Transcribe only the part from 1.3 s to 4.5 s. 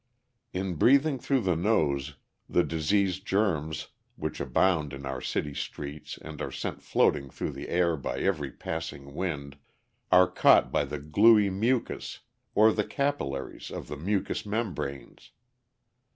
the nose, the disease germs, which